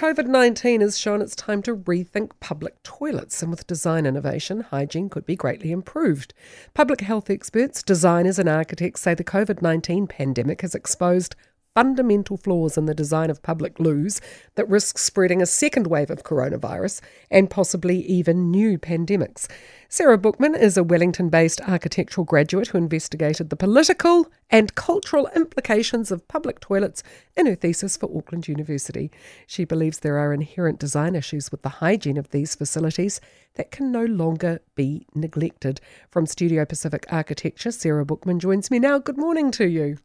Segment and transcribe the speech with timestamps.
[0.00, 5.10] COVID 19 has shown it's time to rethink public toilets, and with design innovation, hygiene
[5.10, 6.32] could be greatly improved.
[6.72, 11.36] Public health experts, designers, and architects say the COVID 19 pandemic has exposed
[11.74, 14.20] fundamental flaws in the design of public loos
[14.56, 17.00] that risk spreading a second wave of coronavirus
[17.30, 19.48] and possibly even new pandemics.
[19.88, 26.10] Sarah Bookman is a Wellington based architectural graduate who investigated the political and cultural implications
[26.10, 27.02] of public toilets
[27.36, 29.10] in her thesis for Auckland University.
[29.46, 33.20] She believes there are inherent design issues with the hygiene of these facilities
[33.54, 35.80] that can no longer be neglected.
[36.10, 38.98] From Studio Pacific Architecture, Sarah Bookman joins me now.
[38.98, 39.98] Good morning to you.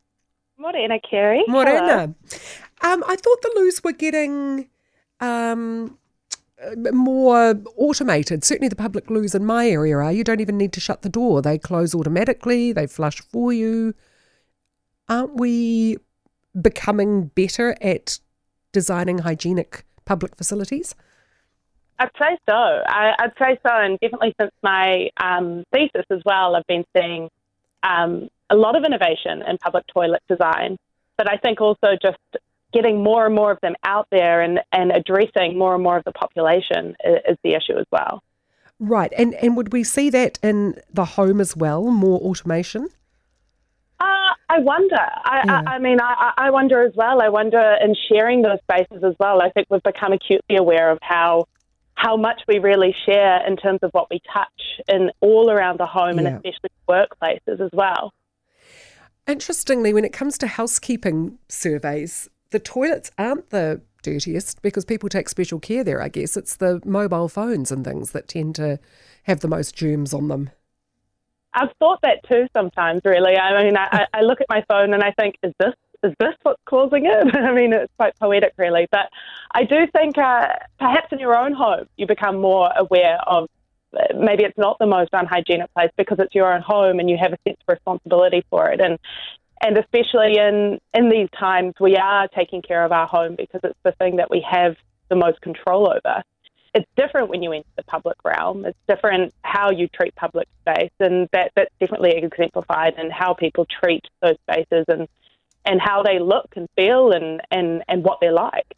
[0.66, 1.44] Morena, Kerry.
[1.48, 2.16] Morena.
[2.82, 4.68] Um, I thought the loos were getting
[5.20, 5.98] um,
[6.92, 8.44] more automated.
[8.44, 10.12] Certainly, the public loos in my area are.
[10.12, 12.72] You don't even need to shut the door; they close automatically.
[12.72, 13.94] They flush for you.
[15.08, 15.98] Aren't we
[16.60, 18.20] becoming better at
[18.72, 20.96] designing hygienic public facilities?
[22.00, 22.54] I'd say so.
[22.54, 27.30] I, would say so, and definitely since my um, thesis as well, I've been seeing
[27.84, 30.78] um, a lot of innovation in public toilet design,
[31.18, 32.18] but I think also just
[32.74, 36.04] getting more and more of them out there and, and addressing more and more of
[36.04, 38.22] the population is, is the issue as well.
[38.78, 42.90] Right, and and would we see that in the home as well, more automation?
[44.02, 44.98] Uh, I wonder.
[45.00, 45.64] I, yeah.
[45.66, 47.22] I, I, mean, I, I wonder as well.
[47.22, 49.42] I wonder in sharing those spaces as well.
[49.42, 51.48] I think we've become acutely aware of how
[51.96, 55.86] how much we really share in terms of what we touch in all around the
[55.86, 56.28] home yeah.
[56.28, 58.12] and especially workplaces as well.
[59.28, 65.30] Interestingly, when it comes to housekeeping surveys, the toilets aren't the dirtiest because people take
[65.30, 66.38] special care there, I guess.
[66.38, 68.80] It's the mobile phones and things that tend to
[69.24, 70.52] have the most germs on them.
[71.56, 73.36] I've thought that too sometimes, really.
[73.36, 75.74] I mean, I, I look at my phone and I think, is this
[76.04, 77.36] is this what's causing it?
[77.36, 78.88] I mean, it's quite poetic, really.
[78.92, 79.10] But
[79.56, 83.50] I do think uh, perhaps in your own home, you become more aware of
[84.16, 87.34] maybe it's not the most unhygienic place because it's your own home and you have
[87.34, 88.82] a sense of responsibility for it.
[88.82, 89.00] And
[89.62, 93.80] and especially in in these times, we are taking care of our home because it's
[93.84, 94.76] the thing that we have
[95.10, 96.24] the most control over.
[96.74, 98.66] It's different when you enter the public realm.
[98.66, 103.66] It's different how you treat public space, and that that's definitely exemplified in how people
[103.66, 105.08] treat those spaces and
[105.66, 108.76] and how they look and feel and and and what they're like.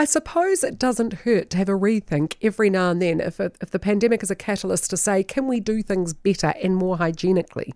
[0.00, 3.58] I suppose it doesn't hurt to have a rethink every now and then if, it,
[3.60, 6.96] if the pandemic is a catalyst to say, can we do things better and more
[6.96, 7.74] hygienically?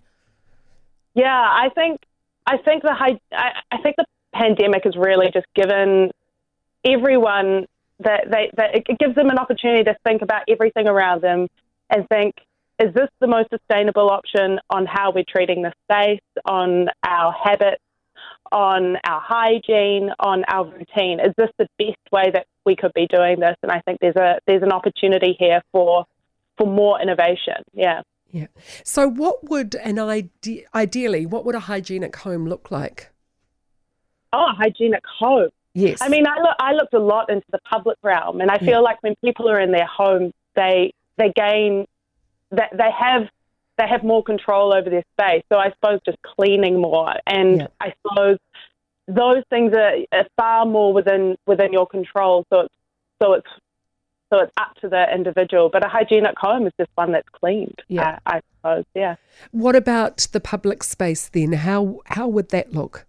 [1.12, 2.00] Yeah, I think
[2.46, 3.18] I think the I,
[3.70, 6.12] I think the pandemic has really just given
[6.82, 7.66] everyone
[7.98, 11.46] that they that it gives them an opportunity to think about everything around them
[11.90, 12.36] and think
[12.78, 17.83] is this the most sustainable option on how we're treating the space, on our habits,
[18.52, 21.20] on our hygiene, on our routine.
[21.20, 23.56] Is this the best way that we could be doing this?
[23.62, 26.06] And I think there's a there's an opportunity here for
[26.56, 27.62] for more innovation.
[27.72, 28.02] Yeah.
[28.30, 28.46] Yeah.
[28.82, 30.30] So, what would an ide-
[30.74, 33.10] ideally what would a hygienic home look like?
[34.32, 35.50] Oh, a hygienic home.
[35.74, 35.98] Yes.
[36.00, 38.68] I mean, I look, I looked a lot into the public realm, and I feel
[38.68, 38.78] yeah.
[38.78, 41.86] like when people are in their home, they they gain
[42.50, 43.28] that they have
[43.78, 45.42] they have more control over their space.
[45.52, 47.66] So I suppose just cleaning more, and yeah.
[47.80, 48.38] I suppose
[49.06, 52.44] those things are, are, far more within within your control.
[52.50, 52.74] So it's
[53.22, 53.48] so it's
[54.32, 55.68] so it's up to the individual.
[55.70, 57.82] But a hygienic home is just one that's cleaned.
[57.88, 58.84] Yeah, I, I suppose.
[58.94, 59.16] Yeah.
[59.50, 61.52] What about the public space then?
[61.52, 63.06] How how would that look?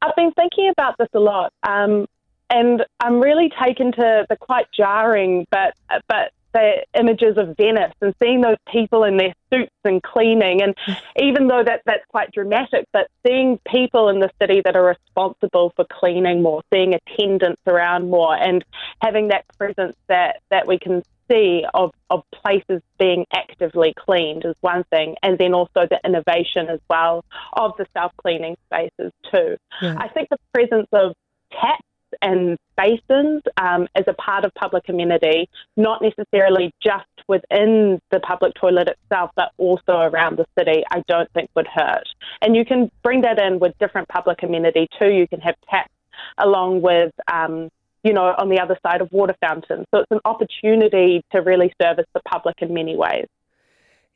[0.00, 2.06] I've been thinking about this a lot, um,
[2.50, 5.74] and I'm really taken to the quite jarring but
[6.08, 10.62] but the images of Venice and seeing those people in their suits and cleaning.
[10.62, 10.74] And
[11.16, 15.72] even though that, that's quite dramatic, but seeing people in the city that are responsible
[15.76, 18.64] for cleaning more, seeing attendants around more, and
[19.02, 24.54] having that presence that, that we can see of, of places being actively cleaned is
[24.60, 29.56] one thing, and then also the innovation as well of the self cleaning spaces too.
[29.82, 29.96] Yeah.
[29.98, 31.14] I think the presence of
[31.50, 31.82] taps
[32.22, 38.54] and basins um, as a part of public amenity, not necessarily just within the public
[38.54, 42.08] toilet itself, but also around the city, I don't think would hurt.
[42.42, 45.10] And you can bring that in with different public amenity too.
[45.10, 45.90] You can have taps
[46.38, 47.70] along with, um,
[48.02, 49.86] you know, on the other side of water fountains.
[49.94, 53.26] So it's an opportunity to really service the public in many ways.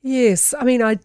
[0.02, 0.98] Yes, I mean, I,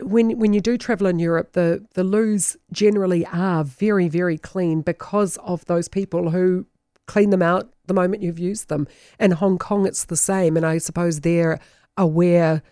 [0.00, 4.82] when when you do travel in Europe, the the loos generally are very very clean
[4.82, 6.66] because of those people who
[7.06, 8.86] clean them out the moment you've used them.
[9.20, 11.60] In Hong Kong, it's the same, and I suppose they're
[11.96, 12.62] aware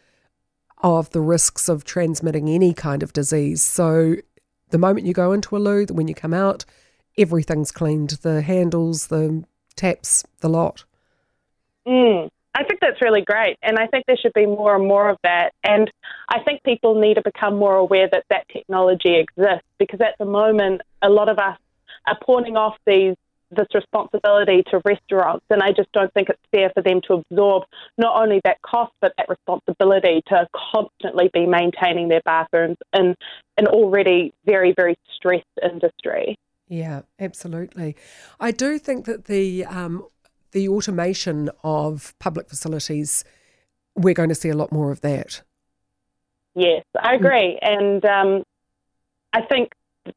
[0.82, 3.62] of the risks of transmitting any kind of disease.
[3.62, 4.16] So
[4.70, 6.64] the moment you go into a loo, when you come out,
[7.16, 8.10] everything's cleaned.
[8.10, 9.44] The handles, the
[9.76, 10.84] taps the lot.
[11.86, 12.28] Mm.
[12.54, 15.18] I think that's really great, and I think there should be more and more of
[15.24, 15.52] that.
[15.64, 15.90] And
[16.28, 20.24] I think people need to become more aware that that technology exists because at the
[20.24, 21.58] moment, a lot of us
[22.06, 23.16] are pawning off these
[23.50, 27.64] this responsibility to restaurants, and I just don't think it's fair for them to absorb
[27.98, 33.14] not only that cost but that responsibility to constantly be maintaining their bathrooms in
[33.56, 36.36] an already very very stressed industry.
[36.68, 37.96] Yeah, absolutely.
[38.40, 40.06] I do think that the um,
[40.54, 43.24] the automation of public facilities,
[43.94, 45.42] we're going to see a lot more of that.
[46.54, 47.58] Yes, I agree.
[47.60, 48.44] And um,
[49.32, 49.72] I think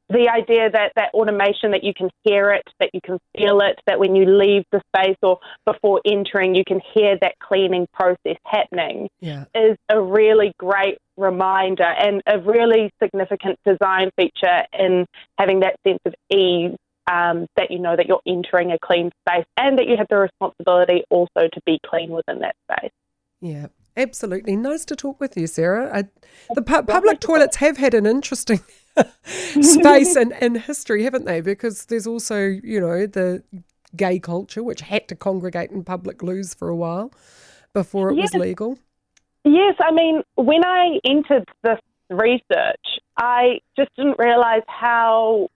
[0.09, 3.79] the idea that that automation, that you can hear it, that you can feel it,
[3.87, 8.37] that when you leave the space or before entering, you can hear that cleaning process
[8.45, 9.45] happening, yeah.
[9.55, 15.05] is a really great reminder and a really significant design feature in
[15.39, 16.75] having that sense of ease
[17.11, 20.17] um, that you know that you're entering a clean space and that you have the
[20.17, 22.91] responsibility also to be clean within that space.
[23.39, 24.55] Yeah, absolutely.
[24.55, 25.89] Nice to talk with you, Sarah.
[25.93, 26.03] I,
[26.53, 28.59] the pu- public toilets have had an interesting
[29.61, 31.41] space and, and history, haven't they?
[31.41, 33.43] Because there's also, you know, the
[33.95, 37.11] gay culture, which had to congregate in public loos for a while
[37.73, 38.33] before it yes.
[38.33, 38.77] was legal.
[39.45, 45.49] Yes, I mean, when I entered this research, I just didn't realize how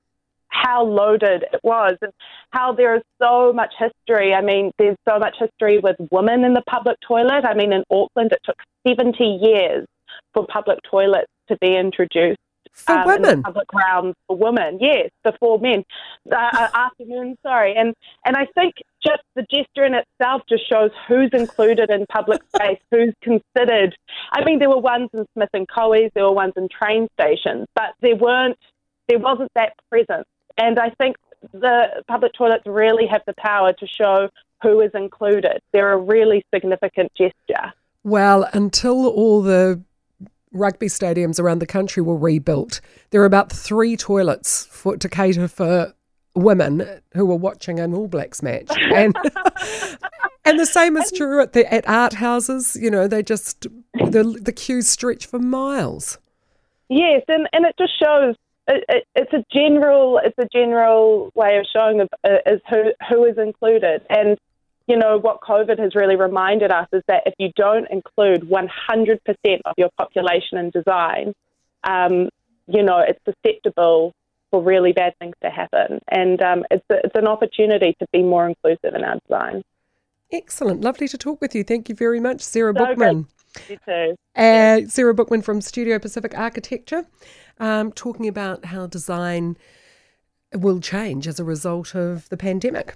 [0.52, 2.12] how loaded it was and
[2.52, 4.34] how there is so much history.
[4.34, 7.46] I mean, there's so much history with women in the public toilet.
[7.46, 8.58] I mean, in Auckland, it took
[8.88, 9.88] 70 years
[10.34, 12.38] for public toilets to be introduced.
[12.74, 15.84] For um, women, public grounds for women, yes, before men.
[16.32, 17.94] Uh, uh afternoon, sorry, and
[18.26, 22.80] and I think just the gesture in itself just shows who's included in public space,
[22.90, 23.98] who's considered.
[24.32, 27.68] I mean, there were ones in Smith and Caughey's, there were ones in train stations,
[27.76, 28.58] but there weren't.
[29.10, 30.28] There wasn't that presence
[30.58, 31.16] and I think
[31.54, 34.30] the public toilets really have the power to show
[34.62, 35.62] who is included.
[35.74, 37.74] They're a really significant gesture.
[38.04, 39.82] Well, until all the
[40.52, 45.48] rugby stadiums around the country were rebuilt, there are about three toilets for, to cater
[45.48, 45.94] for
[46.36, 48.70] women who were watching an All Blacks match.
[48.94, 49.16] And
[50.44, 52.76] and the same is true at the at art houses.
[52.80, 53.62] You know, they just
[53.94, 56.18] the the queues stretch for miles.
[56.90, 58.36] Yes, and, and it just shows
[58.72, 62.92] it, it, it's a general it's a general way of showing of, uh, is who
[63.10, 64.38] who is included and
[64.88, 69.18] you know what COVID has really reminded us is that if you don't include 100%
[69.66, 71.34] of your population in design,
[71.84, 72.30] um,
[72.68, 74.14] you know it's susceptible
[74.50, 78.22] for really bad things to happen, and um, it's a, it's an opportunity to be
[78.22, 79.64] more inclusive in our design.
[80.32, 81.64] Excellent, lovely to talk with you.
[81.64, 83.28] Thank you very much, Sarah so Bookman.
[83.70, 84.16] You too.
[84.36, 87.06] Uh, Sarah Bookman from Studio Pacific Architecture
[87.62, 89.56] um, talking about how design
[90.54, 92.96] will change as a result of the pandemic.